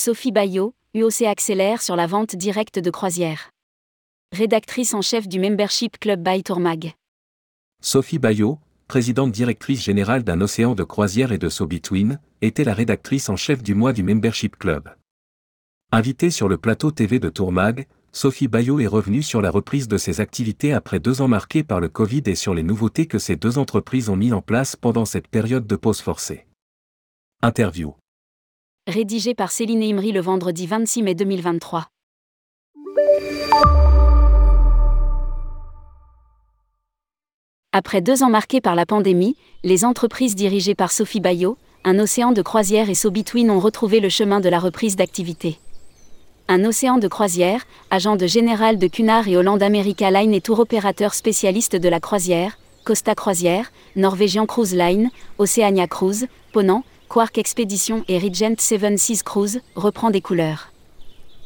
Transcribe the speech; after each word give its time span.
Sophie 0.00 0.30
Bayot, 0.30 0.76
UOC 0.94 1.22
accélère 1.22 1.82
sur 1.82 1.96
la 1.96 2.06
vente 2.06 2.36
directe 2.36 2.78
de 2.78 2.88
croisières. 2.88 3.50
Rédactrice 4.30 4.94
en 4.94 5.02
chef 5.02 5.26
du 5.26 5.40
Membership 5.40 5.98
Club 5.98 6.22
by 6.22 6.44
Tourmag. 6.44 6.92
Sophie 7.82 8.20
Bayot, 8.20 8.60
présidente 8.86 9.32
directrice 9.32 9.82
générale 9.82 10.22
d'un 10.22 10.40
océan 10.40 10.76
de 10.76 10.84
croisières 10.84 11.32
et 11.32 11.38
de 11.38 11.48
So 11.48 11.66
Between, 11.66 12.20
était 12.42 12.62
la 12.62 12.74
rédactrice 12.74 13.28
en 13.28 13.34
chef 13.34 13.60
du 13.60 13.74
mois 13.74 13.92
du 13.92 14.04
Membership 14.04 14.56
Club. 14.56 14.88
Invitée 15.90 16.30
sur 16.30 16.48
le 16.48 16.58
plateau 16.58 16.92
TV 16.92 17.18
de 17.18 17.28
Tourmag, 17.28 17.88
Sophie 18.12 18.46
Bayot 18.46 18.78
est 18.78 18.86
revenue 18.86 19.24
sur 19.24 19.42
la 19.42 19.50
reprise 19.50 19.88
de 19.88 19.98
ses 19.98 20.20
activités 20.20 20.72
après 20.72 21.00
deux 21.00 21.22
ans 21.22 21.28
marqués 21.28 21.64
par 21.64 21.80
le 21.80 21.88
Covid 21.88 22.22
et 22.26 22.36
sur 22.36 22.54
les 22.54 22.62
nouveautés 22.62 23.06
que 23.06 23.18
ces 23.18 23.34
deux 23.34 23.58
entreprises 23.58 24.10
ont 24.10 24.16
mis 24.16 24.32
en 24.32 24.42
place 24.42 24.76
pendant 24.76 25.04
cette 25.04 25.26
période 25.26 25.66
de 25.66 25.74
pause 25.74 26.00
forcée. 26.00 26.46
Interview. 27.42 27.97
Rédigé 28.88 29.34
par 29.34 29.52
Céline 29.52 29.82
Imri 29.82 30.12
le 30.12 30.20
vendredi 30.22 30.66
26 30.66 31.02
mai 31.02 31.14
2023. 31.14 31.88
Après 37.72 38.00
deux 38.00 38.22
ans 38.22 38.30
marqués 38.30 38.62
par 38.62 38.74
la 38.74 38.86
pandémie, 38.86 39.36
les 39.62 39.84
entreprises 39.84 40.34
dirigées 40.34 40.74
par 40.74 40.90
Sophie 40.90 41.20
Bayot, 41.20 41.58
un 41.84 41.98
océan 41.98 42.32
de 42.32 42.40
croisière 42.40 42.88
et 42.88 42.94
So 42.94 43.10
Between 43.10 43.50
ont 43.50 43.60
retrouvé 43.60 44.00
le 44.00 44.08
chemin 44.08 44.40
de 44.40 44.48
la 44.48 44.58
reprise 44.58 44.96
d'activité. 44.96 45.58
Un 46.48 46.64
océan 46.64 46.96
de 46.96 47.08
croisière, 47.08 47.66
agent 47.90 48.16
de 48.16 48.26
général 48.26 48.78
de 48.78 48.86
Cunard 48.86 49.28
et 49.28 49.36
Holland 49.36 49.62
America 49.62 50.10
Line 50.10 50.32
et 50.32 50.40
tour 50.40 50.60
opérateur 50.60 51.12
spécialiste 51.12 51.76
de 51.76 51.90
la 51.90 52.00
croisière, 52.00 52.56
Costa 52.86 53.14
Croisière, 53.14 53.70
Norwegian 53.96 54.46
Cruise 54.46 54.74
Line, 54.74 55.10
Oceania 55.36 55.86
Cruise, 55.86 56.26
Ponant, 56.54 56.84
Quark 57.08 57.38
Expedition 57.38 58.04
et 58.06 58.18
Regent 58.18 58.56
Seven 58.58 58.98
Seas 58.98 59.22
Cruise, 59.24 59.62
reprend 59.74 60.10
des 60.10 60.20
couleurs. 60.20 60.72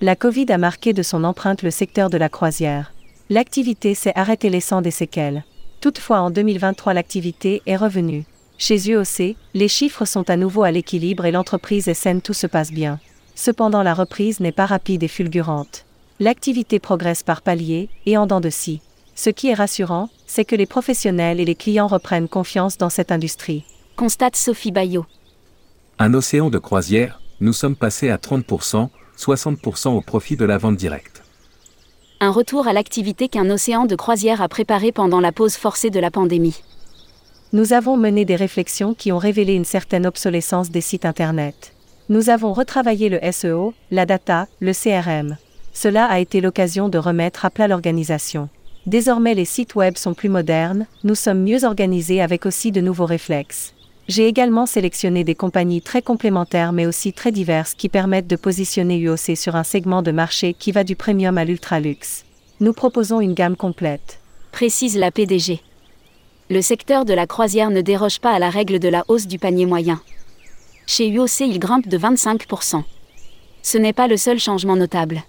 La 0.00 0.16
Covid 0.16 0.46
a 0.50 0.58
marqué 0.58 0.92
de 0.92 1.04
son 1.04 1.22
empreinte 1.22 1.62
le 1.62 1.70
secteur 1.70 2.10
de 2.10 2.16
la 2.16 2.28
croisière. 2.28 2.92
L'activité 3.30 3.94
s'est 3.94 4.12
arrêtée 4.16 4.50
laissant 4.50 4.82
des 4.82 4.90
séquelles. 4.90 5.44
Toutefois 5.80 6.20
en 6.20 6.30
2023 6.30 6.92
l'activité 6.92 7.62
est 7.66 7.76
revenue. 7.76 8.24
Chez 8.58 8.90
UOC, 8.90 9.36
les 9.54 9.68
chiffres 9.68 10.04
sont 10.04 10.28
à 10.28 10.36
nouveau 10.36 10.64
à 10.64 10.72
l'équilibre 10.72 11.24
et 11.24 11.30
l'entreprise 11.30 11.86
est 11.86 11.94
saine, 11.94 12.20
tout 12.20 12.34
se 12.34 12.48
passe 12.48 12.72
bien. 12.72 12.98
Cependant 13.36 13.84
la 13.84 13.94
reprise 13.94 14.40
n'est 14.40 14.50
pas 14.50 14.66
rapide 14.66 15.04
et 15.04 15.08
fulgurante. 15.08 15.84
L'activité 16.18 16.80
progresse 16.80 17.22
par 17.22 17.42
paliers 17.42 17.88
et 18.06 18.16
en 18.18 18.26
dents 18.26 18.40
de 18.40 18.50
scie. 18.50 18.80
Ce 19.14 19.30
qui 19.30 19.50
est 19.50 19.54
rassurant, 19.54 20.10
c'est 20.26 20.44
que 20.44 20.56
les 20.56 20.66
professionnels 20.66 21.38
et 21.38 21.44
les 21.44 21.54
clients 21.54 21.86
reprennent 21.86 22.28
confiance 22.28 22.76
dans 22.76 22.90
cette 22.90 23.12
industrie. 23.12 23.64
Constate 23.94 24.34
Sophie 24.34 24.72
Bayot. 24.72 25.06
Un 26.00 26.12
océan 26.12 26.50
de 26.50 26.58
croisière, 26.58 27.20
nous 27.40 27.52
sommes 27.52 27.76
passés 27.76 28.10
à 28.10 28.16
30%, 28.16 28.88
60% 29.16 29.88
au 29.90 30.00
profit 30.00 30.36
de 30.36 30.44
la 30.44 30.58
vente 30.58 30.76
directe. 30.76 31.22
Un 32.18 32.30
retour 32.30 32.66
à 32.66 32.72
l'activité 32.72 33.28
qu'un 33.28 33.48
océan 33.48 33.86
de 33.86 33.94
croisière 33.94 34.42
a 34.42 34.48
préparé 34.48 34.90
pendant 34.90 35.20
la 35.20 35.30
pause 35.30 35.54
forcée 35.54 35.90
de 35.90 36.00
la 36.00 36.10
pandémie. 36.10 36.62
Nous 37.52 37.72
avons 37.72 37.96
mené 37.96 38.24
des 38.24 38.34
réflexions 38.34 38.94
qui 38.94 39.12
ont 39.12 39.18
révélé 39.18 39.54
une 39.54 39.64
certaine 39.64 40.04
obsolescence 40.04 40.72
des 40.72 40.80
sites 40.80 41.04
Internet. 41.04 41.72
Nous 42.08 42.28
avons 42.28 42.52
retravaillé 42.52 43.08
le 43.08 43.20
SEO, 43.30 43.72
la 43.92 44.04
data, 44.04 44.48
le 44.58 44.72
CRM. 44.72 45.36
Cela 45.72 46.06
a 46.06 46.18
été 46.18 46.40
l'occasion 46.40 46.88
de 46.88 46.98
remettre 46.98 47.44
à 47.44 47.50
plat 47.50 47.68
l'organisation. 47.68 48.48
Désormais 48.86 49.34
les 49.34 49.44
sites 49.44 49.76
web 49.76 49.96
sont 49.96 50.14
plus 50.14 50.28
modernes, 50.28 50.88
nous 51.04 51.14
sommes 51.14 51.44
mieux 51.44 51.64
organisés 51.64 52.20
avec 52.20 52.46
aussi 52.46 52.72
de 52.72 52.80
nouveaux 52.80 53.06
réflexes. 53.06 53.74
J'ai 54.06 54.26
également 54.28 54.66
sélectionné 54.66 55.24
des 55.24 55.34
compagnies 55.34 55.80
très 55.80 56.02
complémentaires 56.02 56.72
mais 56.72 56.84
aussi 56.84 57.14
très 57.14 57.32
diverses 57.32 57.72
qui 57.72 57.88
permettent 57.88 58.26
de 58.26 58.36
positionner 58.36 58.98
UOC 58.98 59.34
sur 59.34 59.56
un 59.56 59.64
segment 59.64 60.02
de 60.02 60.10
marché 60.10 60.52
qui 60.52 60.72
va 60.72 60.84
du 60.84 60.94
premium 60.94 61.38
à 61.38 61.44
l'ultra 61.44 61.80
luxe. 61.80 62.24
Nous 62.60 62.74
proposons 62.74 63.20
une 63.20 63.32
gamme 63.32 63.56
complète. 63.56 64.20
Précise 64.52 64.98
la 64.98 65.10
PDG. 65.10 65.60
Le 66.50 66.60
secteur 66.60 67.06
de 67.06 67.14
la 67.14 67.26
croisière 67.26 67.70
ne 67.70 67.80
déroge 67.80 68.20
pas 68.20 68.32
à 68.32 68.38
la 68.38 68.50
règle 68.50 68.78
de 68.78 68.88
la 68.88 69.04
hausse 69.08 69.26
du 69.26 69.38
panier 69.38 69.64
moyen. 69.64 70.00
Chez 70.86 71.08
UOC, 71.08 71.40
il 71.40 71.58
grimpe 71.58 71.88
de 71.88 71.96
25%. 71.96 72.82
Ce 73.62 73.78
n'est 73.78 73.94
pas 73.94 74.06
le 74.06 74.18
seul 74.18 74.38
changement 74.38 74.76
notable. 74.76 75.22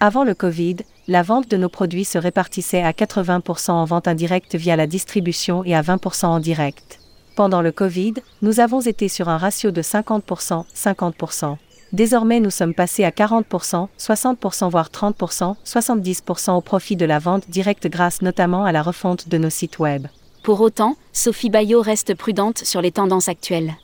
Avant 0.00 0.24
le 0.24 0.34
Covid, 0.34 0.76
la 1.08 1.22
vente 1.22 1.48
de 1.48 1.56
nos 1.56 1.70
produits 1.70 2.04
se 2.04 2.18
répartissait 2.18 2.82
à 2.82 2.92
80% 2.92 3.70
en 3.70 3.86
vente 3.86 4.06
indirecte 4.06 4.54
via 4.56 4.76
la 4.76 4.86
distribution 4.86 5.64
et 5.64 5.74
à 5.74 5.80
20% 5.80 6.26
en 6.26 6.38
direct. 6.38 6.97
Pendant 7.38 7.62
le 7.62 7.70
Covid, 7.70 8.14
nous 8.42 8.58
avons 8.58 8.80
été 8.80 9.06
sur 9.06 9.28
un 9.28 9.38
ratio 9.38 9.70
de 9.70 9.80
50%, 9.80 10.64
50%. 10.74 11.56
Désormais, 11.92 12.40
nous 12.40 12.50
sommes 12.50 12.74
passés 12.74 13.04
à 13.04 13.10
40%, 13.10 13.86
60% 13.96 14.68
voire 14.68 14.88
30%, 14.88 15.54
70% 15.64 16.56
au 16.56 16.60
profit 16.60 16.96
de 16.96 17.04
la 17.04 17.20
vente 17.20 17.48
directe 17.48 17.86
grâce 17.86 18.22
notamment 18.22 18.64
à 18.64 18.72
la 18.72 18.82
refonte 18.82 19.28
de 19.28 19.38
nos 19.38 19.50
sites 19.50 19.78
web. 19.78 20.08
Pour 20.42 20.60
autant, 20.60 20.96
Sophie 21.12 21.48
Bayot 21.48 21.80
reste 21.80 22.16
prudente 22.16 22.58
sur 22.58 22.82
les 22.82 22.90
tendances 22.90 23.28
actuelles. 23.28 23.76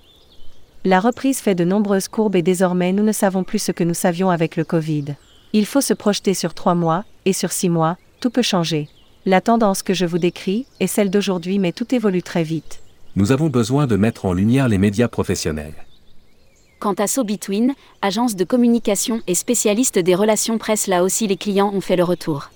La 0.84 0.98
reprise 0.98 1.38
fait 1.38 1.54
de 1.54 1.64
nombreuses 1.64 2.08
courbes 2.08 2.34
et 2.34 2.42
désormais 2.42 2.92
nous 2.92 3.04
ne 3.04 3.12
savons 3.12 3.44
plus 3.44 3.60
ce 3.60 3.70
que 3.70 3.84
nous 3.84 3.94
savions 3.94 4.30
avec 4.30 4.56
le 4.56 4.64
Covid. 4.64 5.14
Il 5.52 5.66
faut 5.66 5.80
se 5.80 5.94
projeter 5.94 6.34
sur 6.34 6.54
trois 6.54 6.74
mois, 6.74 7.04
et 7.24 7.32
sur 7.32 7.52
six 7.52 7.68
mois, 7.68 7.98
tout 8.18 8.30
peut 8.30 8.42
changer. 8.42 8.88
La 9.26 9.40
tendance 9.40 9.84
que 9.84 9.94
je 9.94 10.06
vous 10.06 10.18
décris 10.18 10.66
est 10.80 10.88
celle 10.88 11.08
d'aujourd'hui 11.08 11.60
mais 11.60 11.70
tout 11.70 11.94
évolue 11.94 12.24
très 12.24 12.42
vite 12.42 12.80
nous 13.16 13.30
avons 13.30 13.48
besoin 13.48 13.86
de 13.86 13.96
mettre 13.96 14.24
en 14.24 14.32
lumière 14.32 14.68
les 14.68 14.78
médias 14.78 15.08
professionnels. 15.08 15.74
Quant 16.80 16.94
à 16.94 17.06
SoBetween, 17.06 17.74
agence 18.02 18.36
de 18.36 18.44
communication 18.44 19.22
et 19.26 19.34
spécialiste 19.34 19.98
des 19.98 20.14
relations 20.14 20.58
presse, 20.58 20.86
là 20.86 21.02
aussi 21.04 21.26
les 21.26 21.36
clients 21.36 21.72
ont 21.72 21.80
fait 21.80 21.96
le 21.96 22.04
retour. 22.04 22.50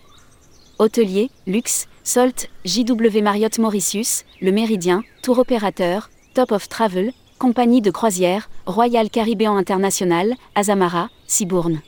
Hôtelier, 0.79 1.31
luxe, 1.47 1.87
Solt, 2.05 2.51
JW 2.65 3.23
Marriott 3.23 3.59
Mauritius, 3.59 4.25
Le 4.41 4.53
Méridien, 4.53 5.03
Tour 5.23 5.39
Opérateur, 5.39 6.11
Top 6.35 6.53
of 6.53 6.69
Travel, 6.69 7.13
Compagnie 7.39 7.81
de 7.81 7.91
croisière, 7.91 8.51
Royal 8.67 9.11
Caribbean 9.11 9.57
International, 9.57 10.35
Azamara, 10.55 11.09
Cibourne. 11.27 11.81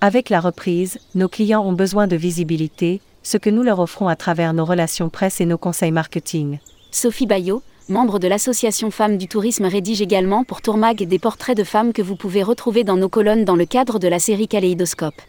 Avec 0.00 0.28
la 0.28 0.40
reprise, 0.40 0.98
nos 1.14 1.28
clients 1.28 1.64
ont 1.64 1.72
besoin 1.72 2.06
de 2.06 2.16
visibilité, 2.16 3.00
ce 3.22 3.36
que 3.36 3.50
nous 3.50 3.62
leur 3.62 3.80
offrons 3.80 4.08
à 4.08 4.16
travers 4.16 4.54
nos 4.54 4.64
relations 4.64 5.08
presse 5.08 5.40
et 5.40 5.46
nos 5.46 5.58
conseils 5.58 5.90
marketing. 5.90 6.58
Sophie 6.90 7.26
Bayot, 7.26 7.62
membre 7.88 8.18
de 8.18 8.28
l'association 8.28 8.90
Femmes 8.90 9.16
du 9.16 9.28
Tourisme, 9.28 9.64
rédige 9.64 10.02
également 10.02 10.44
pour 10.44 10.60
Tourmag 10.60 11.02
des 11.04 11.18
portraits 11.18 11.56
de 11.56 11.64
femmes 11.64 11.92
que 11.92 12.02
vous 12.02 12.16
pouvez 12.16 12.42
retrouver 12.42 12.84
dans 12.84 12.96
nos 12.96 13.08
colonnes 13.08 13.44
dans 13.44 13.56
le 13.56 13.64
cadre 13.64 13.98
de 13.98 14.08
la 14.08 14.18
série 14.18 14.48
Kaléidoscope. 14.48 15.20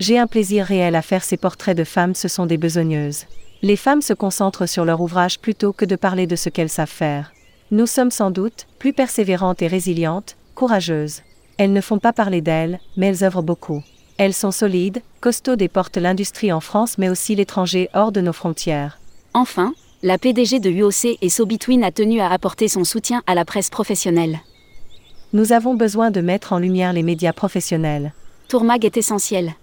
J'ai 0.00 0.18
un 0.18 0.26
plaisir 0.26 0.64
réel 0.64 0.94
à 0.94 1.02
faire 1.02 1.24
ces 1.24 1.36
portraits 1.36 1.76
de 1.76 1.84
femmes, 1.84 2.14
ce 2.14 2.28
sont 2.28 2.46
des 2.46 2.56
besogneuses. 2.56 3.24
Les 3.62 3.76
femmes 3.76 4.02
se 4.02 4.12
concentrent 4.12 4.68
sur 4.68 4.84
leur 4.84 5.00
ouvrage 5.00 5.40
plutôt 5.40 5.72
que 5.72 5.84
de 5.84 5.96
parler 5.96 6.26
de 6.26 6.36
ce 6.36 6.48
qu'elles 6.48 6.68
savent 6.68 6.88
faire. 6.88 7.32
Nous 7.70 7.86
sommes 7.86 8.12
sans 8.12 8.30
doute 8.30 8.66
plus 8.78 8.92
persévérantes 8.92 9.62
et 9.62 9.66
résilientes, 9.66 10.36
courageuses. 10.54 11.22
Elles 11.58 11.72
ne 11.72 11.80
font 11.80 11.98
pas 11.98 12.12
parler 12.12 12.40
d'elles, 12.40 12.78
mais 12.96 13.08
elles 13.08 13.24
œuvrent 13.24 13.42
beaucoup. 13.42 13.82
Elles 14.16 14.34
sont 14.34 14.52
solides, 14.52 15.02
costaudes 15.20 15.62
et 15.62 15.68
portent 15.68 15.96
l'industrie 15.96 16.52
en 16.52 16.60
France 16.60 16.98
mais 16.98 17.08
aussi 17.08 17.34
l'étranger 17.34 17.88
hors 17.94 18.12
de 18.12 18.20
nos 18.20 18.32
frontières. 18.32 18.98
Enfin, 19.34 19.74
la 20.02 20.16
PDG 20.16 20.60
de 20.60 20.70
UOC 20.70 21.18
et 21.20 21.28
SoBetween 21.28 21.82
a 21.82 21.90
tenu 21.90 22.20
à 22.20 22.30
apporter 22.30 22.68
son 22.68 22.84
soutien 22.84 23.22
à 23.26 23.34
la 23.34 23.44
presse 23.44 23.68
professionnelle. 23.68 24.38
Nous 25.32 25.52
avons 25.52 25.74
besoin 25.74 26.12
de 26.12 26.20
mettre 26.20 26.52
en 26.52 26.58
lumière 26.58 26.92
les 26.92 27.02
médias 27.02 27.32
professionnels. 27.32 28.12
Tourmag 28.46 28.84
est 28.84 28.96
essentiel. 28.96 29.54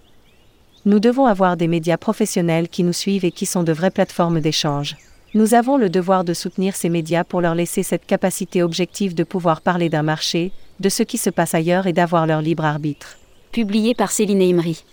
Nous 0.84 1.00
devons 1.00 1.24
avoir 1.24 1.56
des 1.56 1.68
médias 1.68 1.96
professionnels 1.96 2.68
qui 2.68 2.84
nous 2.84 2.92
suivent 2.92 3.24
et 3.24 3.32
qui 3.32 3.46
sont 3.46 3.62
de 3.62 3.72
vraies 3.72 3.90
plateformes 3.90 4.40
d'échange. 4.40 4.96
Nous 5.34 5.54
avons 5.54 5.78
le 5.78 5.88
devoir 5.88 6.22
de 6.22 6.34
soutenir 6.34 6.76
ces 6.76 6.90
médias 6.90 7.24
pour 7.24 7.40
leur 7.40 7.54
laisser 7.54 7.82
cette 7.82 8.06
capacité 8.06 8.62
objective 8.62 9.14
de 9.14 9.24
pouvoir 9.24 9.62
parler 9.62 9.88
d'un 9.88 10.02
marché, 10.02 10.52
de 10.80 10.88
ce 10.90 11.02
qui 11.02 11.16
se 11.16 11.30
passe 11.30 11.54
ailleurs 11.54 11.86
et 11.86 11.92
d'avoir 11.94 12.26
leur 12.26 12.42
libre 12.42 12.64
arbitre. 12.64 13.16
Publié 13.52 13.94
par 13.94 14.12
Céline 14.12 14.42
Imri. 14.42 14.84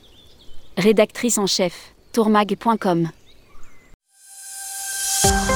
Rédactrice 0.77 1.37
en 1.37 1.47
chef, 1.47 1.93
tourmag.com. 2.13 3.09
Podcast. 5.23 5.52